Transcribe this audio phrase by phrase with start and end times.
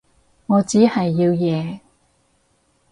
[0.47, 1.79] 我只係要贏